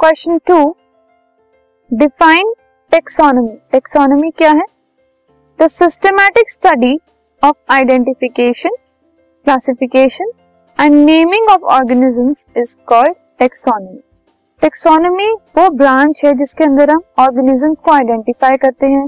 Question 0.00 0.38
two, 0.46 0.56
define 1.90 2.52
taxonomy 2.92 3.56
taxonomy 3.72 4.30
क्या 4.30 4.50
है? 4.50 4.64
The 5.58 5.66
systematic 5.66 6.50
study 6.50 6.98
of 7.42 7.56
identification 7.72 8.74
classification 9.46 10.30
and 10.78 10.94
naming 10.94 11.48
of 11.50 11.62
organisms 11.74 12.46
is 12.56 12.76
called 12.86 13.14
taxonomy 13.38 14.00
taxonomy 14.62 15.32
वो 15.58 15.68
branch 15.76 16.24
है 16.24 16.32
जिसके 16.34 16.64
अंदर 16.64 16.90
हम 16.90 17.02
ऑर्गेनिजम्स 17.18 17.80
को 17.80 17.92
आइडेंटिफाई 17.92 18.56
करते 18.56 18.86
हैं 18.86 19.06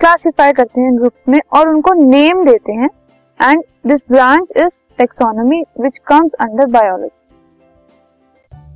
क्लासिफाई 0.00 0.52
करते 0.52 0.80
हैं 0.80 0.96
ग्रुप्स 0.98 1.22
में 1.28 1.40
और 1.52 1.68
उनको 1.68 1.94
नेम 2.02 2.44
देते 2.44 2.72
हैं. 2.72 2.88
And 3.40 3.62
this 3.86 4.04
branch 4.10 4.52
is 4.56 4.80
taxonomy 4.98 5.62
which 5.80 5.98
comes 6.06 6.32
under 6.40 6.66
biology 6.70 7.16